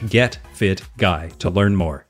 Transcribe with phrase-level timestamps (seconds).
[0.00, 2.06] getfitguy to learn more.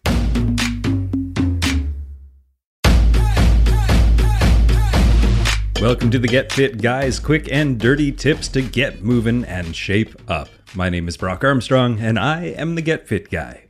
[5.83, 10.15] Welcome to the Get Fit Guys quick and dirty tips to get moving and shape
[10.31, 10.49] up.
[10.77, 13.65] My name is Brock Armstrong, and I am the Get Fit Guy.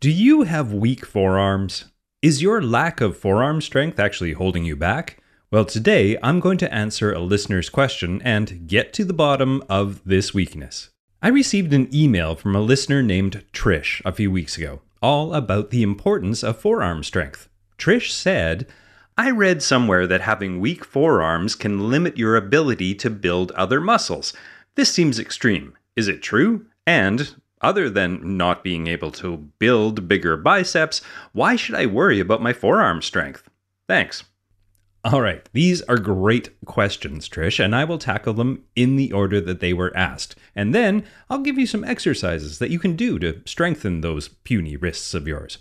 [0.00, 1.84] Do you have weak forearms?
[2.22, 5.22] Is your lack of forearm strength actually holding you back?
[5.52, 10.02] Well, today I'm going to answer a listener's question and get to the bottom of
[10.04, 10.90] this weakness.
[11.22, 15.68] I received an email from a listener named Trish a few weeks ago, all about
[15.68, 17.46] the importance of forearm strength.
[17.76, 18.66] Trish said,
[19.18, 24.32] I read somewhere that having weak forearms can limit your ability to build other muscles.
[24.76, 25.76] This seems extreme.
[25.94, 26.64] Is it true?
[26.86, 32.40] And, other than not being able to build bigger biceps, why should I worry about
[32.40, 33.50] my forearm strength?
[33.86, 34.24] Thanks.
[35.02, 39.40] All right, these are great questions, Trish, and I will tackle them in the order
[39.40, 40.36] that they were asked.
[40.54, 44.76] And then I'll give you some exercises that you can do to strengthen those puny
[44.76, 45.56] wrists of yours.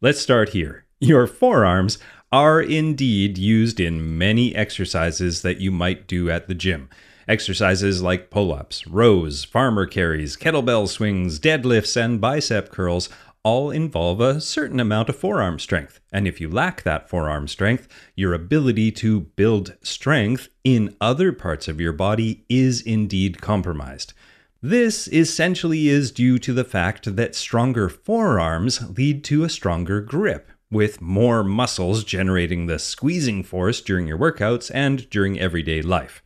[0.00, 0.86] Let's start here.
[0.98, 1.98] Your forearms
[2.32, 6.88] are indeed used in many exercises that you might do at the gym.
[7.28, 13.08] Exercises like pull ups, rows, farmer carries, kettlebell swings, deadlifts, and bicep curls
[13.44, 16.00] all involve a certain amount of forearm strength.
[16.10, 21.68] And if you lack that forearm strength, your ability to build strength in other parts
[21.68, 24.14] of your body is indeed compromised.
[24.62, 30.50] This essentially is due to the fact that stronger forearms lead to a stronger grip,
[30.70, 36.22] with more muscles generating the squeezing force during your workouts and during everyday life.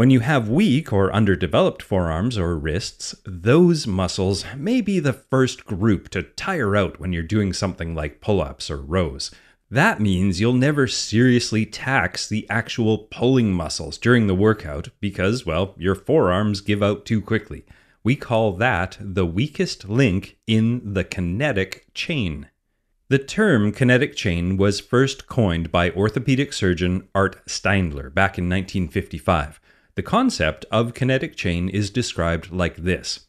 [0.00, 5.66] When you have weak or underdeveloped forearms or wrists, those muscles may be the first
[5.66, 9.30] group to tire out when you're doing something like pull ups or rows.
[9.70, 15.74] That means you'll never seriously tax the actual pulling muscles during the workout because, well,
[15.76, 17.66] your forearms give out too quickly.
[18.02, 22.48] We call that the weakest link in the kinetic chain.
[23.10, 29.60] The term kinetic chain was first coined by orthopedic surgeon Art Steindler back in 1955.
[29.96, 33.26] The concept of kinetic chain is described like this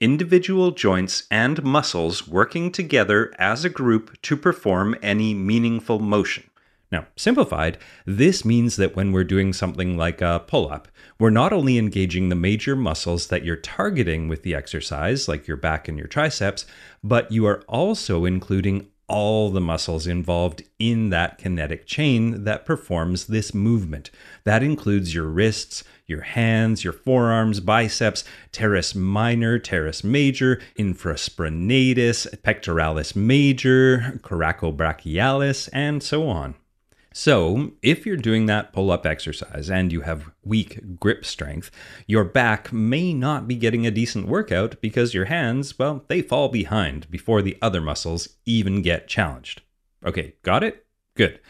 [0.00, 6.44] individual joints and muscles working together as a group to perform any meaningful motion.
[6.90, 10.88] Now, simplified, this means that when we're doing something like a pull up,
[11.20, 15.56] we're not only engaging the major muscles that you're targeting with the exercise, like your
[15.56, 16.66] back and your triceps,
[17.04, 23.26] but you are also including all the muscles involved in that kinetic chain that performs
[23.26, 24.08] this movement.
[24.44, 28.22] That includes your wrists, your hands, your forearms, biceps,
[28.52, 36.54] teres minor, teres major, infraspinatus, pectoralis major, coracobrachialis, and so on.
[37.12, 41.72] So, if you're doing that pull up exercise and you have weak grip strength,
[42.06, 46.48] your back may not be getting a decent workout because your hands, well, they fall
[46.48, 49.62] behind before the other muscles even get challenged.
[50.06, 50.86] Okay, got it?
[51.16, 51.40] Good.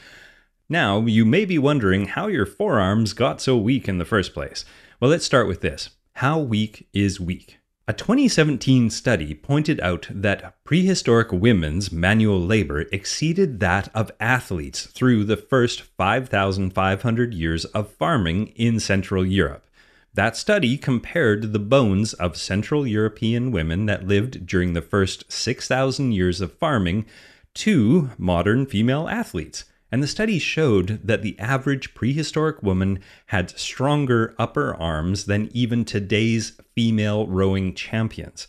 [0.71, 4.65] Now, you may be wondering how your forearms got so weak in the first place.
[4.99, 5.91] Well, let's start with this.
[6.15, 7.60] How weak is weak?
[7.91, 15.25] A 2017 study pointed out that prehistoric women's manual labor exceeded that of athletes through
[15.25, 19.67] the first 5,500 years of farming in Central Europe.
[20.15, 26.13] That study compared the bones of Central European women that lived during the first 6,000
[26.13, 27.07] years of farming
[27.55, 29.65] to modern female athletes.
[29.91, 35.85] And the study showed that the average prehistoric woman had stronger upper arms than even
[35.85, 38.47] today's female rowing champions.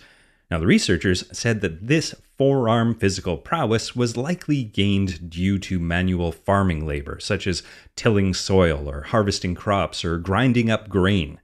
[0.50, 6.32] Now, the researchers said that this forearm physical prowess was likely gained due to manual
[6.32, 7.64] farming labor, such as
[7.96, 11.40] tilling soil or harvesting crops or grinding up grain.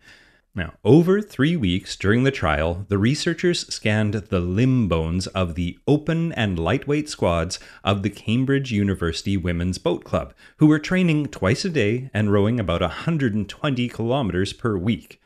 [0.58, 5.78] Now, over three weeks during the trial, the researchers scanned the limb bones of the
[5.88, 11.64] open and lightweight squads of the Cambridge University Women's Boat Club, who were training twice
[11.64, 15.22] a day and rowing about 120 kilometers per week.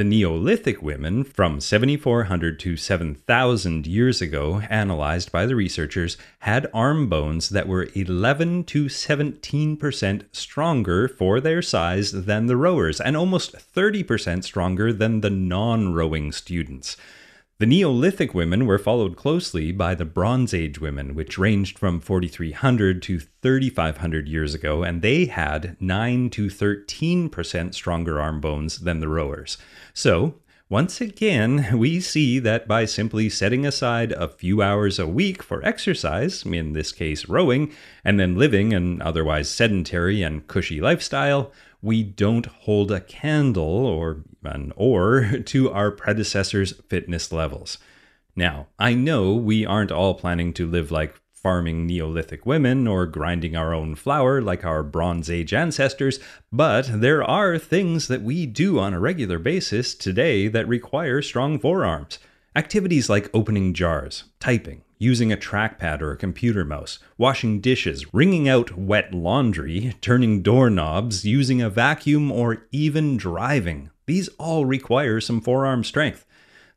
[0.00, 7.10] The Neolithic women from 7,400 to 7,000 years ago, analyzed by the researchers, had arm
[7.10, 13.52] bones that were 11 to 17% stronger for their size than the rowers, and almost
[13.52, 16.96] 30% stronger than the non rowing students.
[17.60, 23.02] The Neolithic women were followed closely by the Bronze Age women, which ranged from 4,300
[23.02, 29.08] to 3,500 years ago, and they had 9 to 13% stronger arm bones than the
[29.08, 29.58] rowers.
[29.92, 30.36] So,
[30.70, 35.62] once again, we see that by simply setting aside a few hours a week for
[35.62, 41.52] exercise, in this case rowing, and then living an otherwise sedentary and cushy lifestyle,
[41.82, 47.78] we don't hold a candle or an oar to our predecessors' fitness levels.
[48.36, 53.56] Now, I know we aren't all planning to live like farming Neolithic women or grinding
[53.56, 56.20] our own flour like our Bronze Age ancestors,
[56.52, 61.58] but there are things that we do on a regular basis today that require strong
[61.58, 62.18] forearms.
[62.54, 68.48] Activities like opening jars, typing, using a trackpad or a computer mouse, washing dishes, wringing
[68.48, 73.90] out wet laundry, turning doorknobs, using a vacuum, or even driving.
[74.06, 76.26] These all require some forearm strength.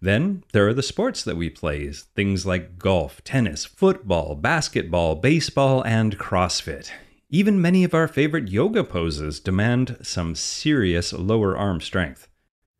[0.01, 5.83] Then there are the sports that we play, things like golf, tennis, football, basketball, baseball,
[5.83, 6.91] and CrossFit.
[7.29, 12.27] Even many of our favorite yoga poses demand some serious lower arm strength.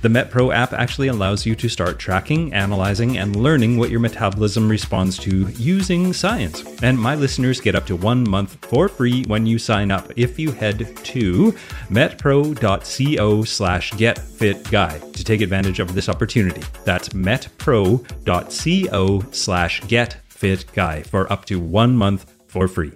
[0.00, 4.68] The MetPro app actually allows you to start tracking, analyzing, and learning what your metabolism
[4.68, 6.62] responds to using science.
[6.82, 10.38] And my listeners get up to one month for free when you sign up if
[10.38, 11.52] you head to
[11.90, 16.62] metpro.co slash getfitguy to take advantage of this opportunity.
[16.84, 18.04] That's metpro.co
[19.32, 22.92] slash getfitguy for up to one month for free.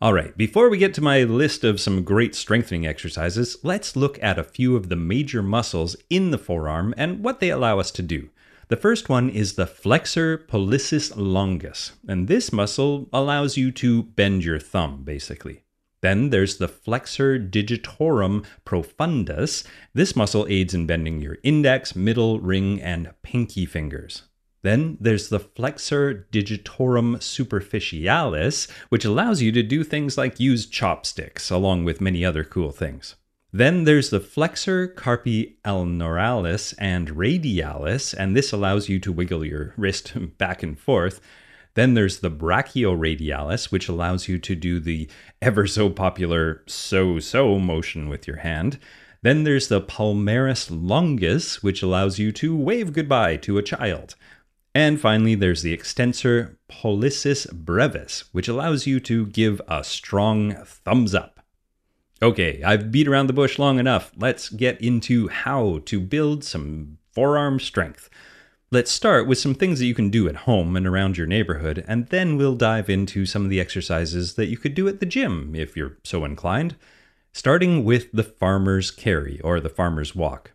[0.00, 4.16] All right, before we get to my list of some great strengthening exercises, let's look
[4.22, 7.90] at a few of the major muscles in the forearm and what they allow us
[7.92, 8.30] to do.
[8.68, 14.44] The first one is the flexor pollicis longus, and this muscle allows you to bend
[14.44, 15.64] your thumb, basically.
[16.00, 19.66] Then there's the flexor digitorum profundus.
[19.94, 24.27] This muscle aids in bending your index, middle, ring, and pinky fingers.
[24.62, 31.50] Then there's the flexor digitorum superficialis, which allows you to do things like use chopsticks,
[31.50, 33.14] along with many other cool things.
[33.52, 39.72] Then there's the flexor carpi ulnaris and radialis, and this allows you to wiggle your
[39.76, 41.20] wrist back and forth.
[41.74, 45.08] Then there's the brachioradialis, which allows you to do the
[45.40, 48.78] ever so popular so so motion with your hand.
[49.22, 54.14] Then there's the palmaris longus, which allows you to wave goodbye to a child.
[54.74, 61.14] And finally, there's the extensor pollicis brevis, which allows you to give a strong thumbs
[61.14, 61.40] up.
[62.20, 64.12] Okay, I've beat around the bush long enough.
[64.16, 68.10] Let's get into how to build some forearm strength.
[68.70, 71.84] Let's start with some things that you can do at home and around your neighborhood,
[71.88, 75.06] and then we'll dive into some of the exercises that you could do at the
[75.06, 76.76] gym if you're so inclined.
[77.32, 80.52] Starting with the farmer's carry or the farmer's walk.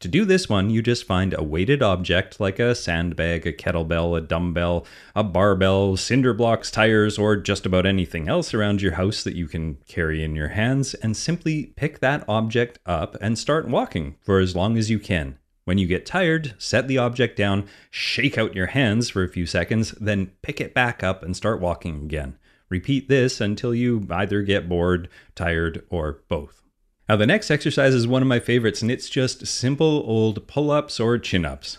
[0.00, 4.16] To do this one, you just find a weighted object like a sandbag, a kettlebell,
[4.16, 9.22] a dumbbell, a barbell, cinder blocks, tires, or just about anything else around your house
[9.24, 13.68] that you can carry in your hands, and simply pick that object up and start
[13.68, 15.36] walking for as long as you can.
[15.66, 19.44] When you get tired, set the object down, shake out your hands for a few
[19.44, 22.38] seconds, then pick it back up and start walking again.
[22.70, 26.69] Repeat this until you either get bored, tired, or both.
[27.10, 30.70] Now, the next exercise is one of my favorites, and it's just simple old pull
[30.70, 31.78] ups or chin ups.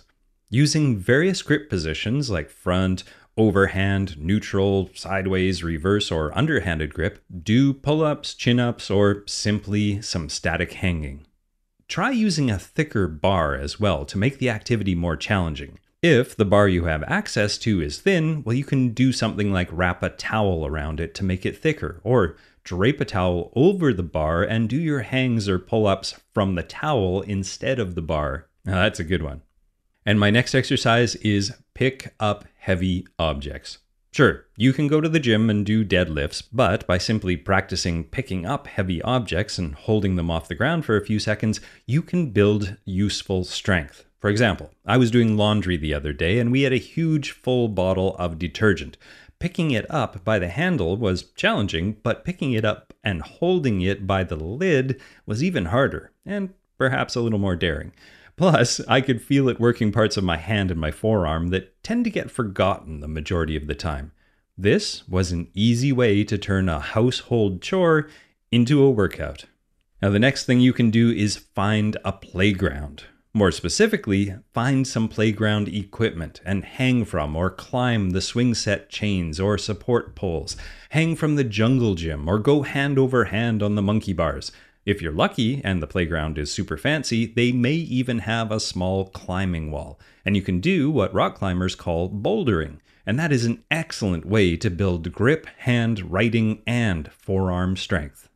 [0.49, 3.05] Using various grip positions like front,
[3.37, 10.27] overhand, neutral, sideways, reverse, or underhanded grip, do pull ups, chin ups, or simply some
[10.27, 11.25] static hanging.
[11.87, 15.79] Try using a thicker bar as well to make the activity more challenging.
[16.01, 19.69] If the bar you have access to is thin, well, you can do something like
[19.71, 24.03] wrap a towel around it to make it thicker, or drape a towel over the
[24.03, 28.47] bar and do your hangs or pull ups from the towel instead of the bar.
[28.65, 29.41] Now, that's a good one.
[30.05, 33.79] And my next exercise is pick up heavy objects.
[34.13, 38.45] Sure, you can go to the gym and do deadlifts, but by simply practicing picking
[38.45, 42.31] up heavy objects and holding them off the ground for a few seconds, you can
[42.31, 44.03] build useful strength.
[44.19, 47.69] For example, I was doing laundry the other day and we had a huge full
[47.69, 48.97] bottle of detergent.
[49.41, 54.05] Picking it up by the handle was challenging, but picking it up and holding it
[54.05, 57.91] by the lid was even harder, and perhaps a little more daring.
[58.37, 62.03] Plus, I could feel it working parts of my hand and my forearm that tend
[62.03, 64.11] to get forgotten the majority of the time.
[64.55, 68.09] This was an easy way to turn a household chore
[68.51, 69.45] into a workout.
[70.03, 73.05] Now, the next thing you can do is find a playground.
[73.33, 79.39] More specifically, find some playground equipment and hang from or climb the swing set chains
[79.39, 80.57] or support poles.
[80.89, 84.51] Hang from the jungle gym or go hand over hand on the monkey bars.
[84.85, 89.05] If you're lucky and the playground is super fancy, they may even have a small
[89.05, 93.63] climbing wall, and you can do what rock climbers call bouldering, and that is an
[93.71, 98.27] excellent way to build grip, hand, writing, and forearm strength.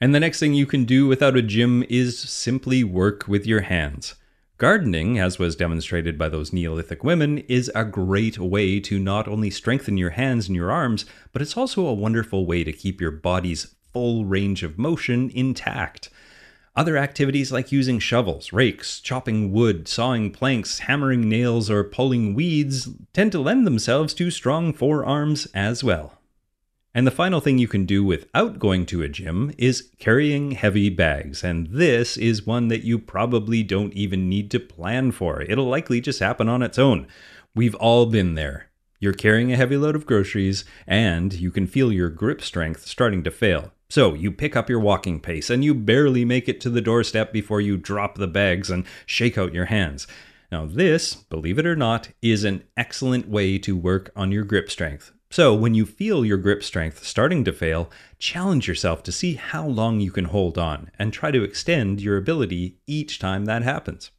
[0.00, 3.62] And the next thing you can do without a gym is simply work with your
[3.62, 4.14] hands.
[4.60, 9.48] Gardening, as was demonstrated by those Neolithic women, is a great way to not only
[9.48, 13.10] strengthen your hands and your arms, but it's also a wonderful way to keep your
[13.10, 16.10] body's full range of motion intact.
[16.76, 22.90] Other activities like using shovels, rakes, chopping wood, sawing planks, hammering nails, or pulling weeds
[23.14, 26.19] tend to lend themselves to strong forearms as well.
[26.92, 30.90] And the final thing you can do without going to a gym is carrying heavy
[30.90, 31.44] bags.
[31.44, 35.42] And this is one that you probably don't even need to plan for.
[35.42, 37.06] It'll likely just happen on its own.
[37.54, 38.70] We've all been there.
[38.98, 43.22] You're carrying a heavy load of groceries, and you can feel your grip strength starting
[43.22, 43.72] to fail.
[43.88, 47.32] So you pick up your walking pace and you barely make it to the doorstep
[47.32, 50.06] before you drop the bags and shake out your hands.
[50.52, 54.70] Now, this, believe it or not, is an excellent way to work on your grip
[54.70, 55.12] strength.
[55.32, 59.64] So, when you feel your grip strength starting to fail, challenge yourself to see how
[59.64, 64.10] long you can hold on and try to extend your ability each time that happens.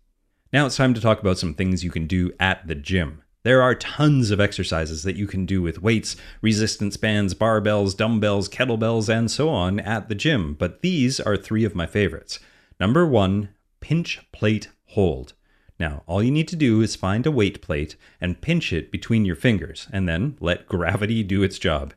[0.54, 3.24] Now it's time to talk about some things you can do at the gym.
[3.44, 8.48] There are tons of exercises that you can do with weights, resistance bands, barbells, dumbbells,
[8.48, 12.40] kettlebells, and so on at the gym, but these are three of my favorites.
[12.80, 13.50] Number one,
[13.82, 15.34] pinch plate hold.
[15.82, 19.26] Now, all you need to do is find a weight plate and pinch it between
[19.26, 21.96] your fingers, and then let gravity do its job.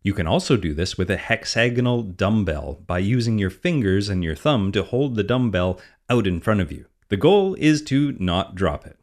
[0.00, 4.36] You can also do this with a hexagonal dumbbell by using your fingers and your
[4.36, 6.86] thumb to hold the dumbbell out in front of you.
[7.08, 8.96] The goal is to not drop it.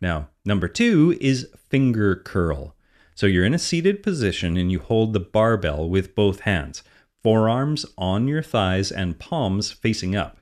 [0.00, 2.74] Now, number two is finger curl.
[3.14, 6.82] So you're in a seated position and you hold the barbell with both hands,
[7.22, 10.40] forearms on your thighs and palms facing up.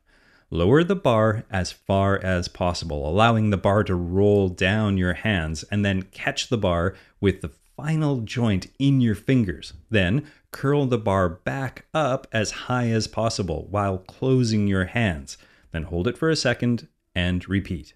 [0.52, 5.62] Lower the bar as far as possible, allowing the bar to roll down your hands,
[5.70, 9.72] and then catch the bar with the final joint in your fingers.
[9.88, 15.38] Then curl the bar back up as high as possible while closing your hands.
[15.70, 17.94] Then hold it for a second and repeat.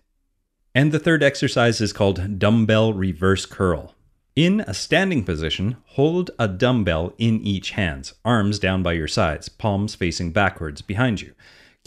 [0.74, 3.94] And the third exercise is called dumbbell reverse curl.
[4.34, 9.50] In a standing position, hold a dumbbell in each hand, arms down by your sides,
[9.50, 11.34] palms facing backwards behind you.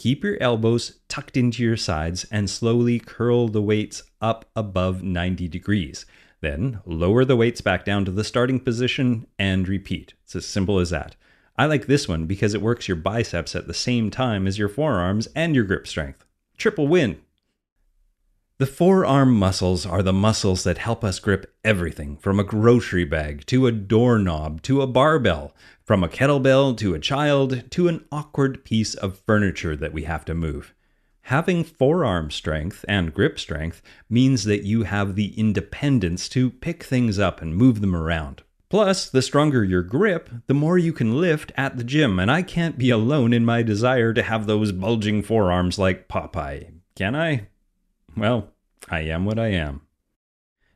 [0.00, 5.46] Keep your elbows tucked into your sides and slowly curl the weights up above 90
[5.46, 6.06] degrees.
[6.40, 10.14] Then lower the weights back down to the starting position and repeat.
[10.24, 11.16] It's as simple as that.
[11.58, 14.70] I like this one because it works your biceps at the same time as your
[14.70, 16.24] forearms and your grip strength.
[16.56, 17.20] Triple win.
[18.60, 23.46] The forearm muscles are the muscles that help us grip everything from a grocery bag
[23.46, 28.62] to a doorknob to a barbell, from a kettlebell to a child to an awkward
[28.62, 30.74] piece of furniture that we have to move.
[31.22, 37.18] Having forearm strength and grip strength means that you have the independence to pick things
[37.18, 38.42] up and move them around.
[38.68, 42.42] Plus, the stronger your grip, the more you can lift at the gym, and I
[42.42, 47.46] can't be alone in my desire to have those bulging forearms like Popeye, can I?
[48.20, 48.50] Well,
[48.90, 49.80] I am what I am.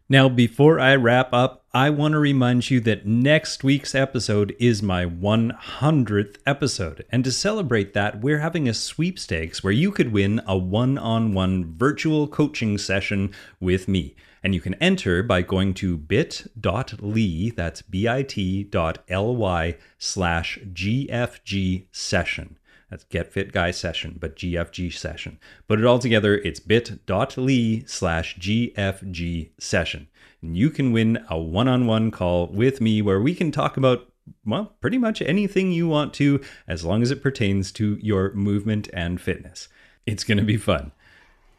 [0.08, 4.82] Now, before I wrap up, I want to remind you that next week's episode is
[4.82, 7.04] my 100th episode.
[7.10, 11.34] And to celebrate that, we're having a sweepstakes where you could win a one on
[11.34, 14.16] one virtual coaching session with me.
[14.42, 22.56] And you can enter by going to bit.ly, that's bit.ly slash GFG session.
[22.94, 25.40] That's Get Fit Guy session, but GFG session.
[25.66, 30.06] Put it all together, it's bit.ly slash GFG session.
[30.40, 33.76] And you can win a one on one call with me where we can talk
[33.76, 34.12] about
[34.46, 38.88] well, pretty much anything you want to, as long as it pertains to your movement
[38.92, 39.66] and fitness.
[40.06, 40.92] It's going to be fun.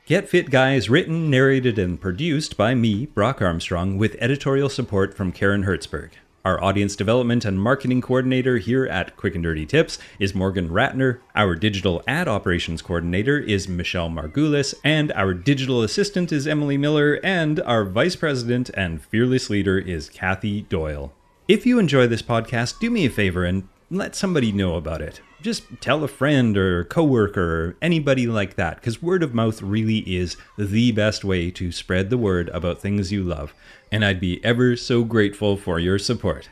[0.06, 5.14] Get Fit Guy is written, narrated, and produced by me, Brock Armstrong, with editorial support
[5.14, 6.12] from Karen Hertzberg.
[6.46, 11.18] Our audience development and marketing coordinator here at Quick and Dirty Tips is Morgan Ratner.
[11.36, 17.20] Our digital ad operations coordinator is Michelle Margulis, and our digital assistant is Emily Miller,
[17.24, 21.12] and our vice president and fearless leader is Kathy Doyle.
[21.48, 25.22] If you enjoy this podcast, do me a favor and let somebody know about it.
[25.46, 30.00] Just tell a friend or coworker or anybody like that, because word of mouth really
[30.00, 33.54] is the best way to spread the word about things you love,
[33.92, 36.50] and I'd be ever so grateful for your support.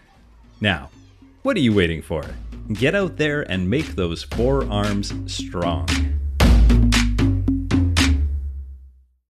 [0.62, 0.91] Now,
[1.41, 2.23] what are you waiting for?
[2.71, 5.88] Get out there and make those forearms strong.